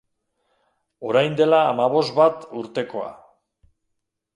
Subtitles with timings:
[1.11, 3.17] Orain dela hamabost bat urtekoa.